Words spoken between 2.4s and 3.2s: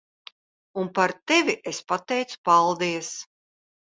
paldies.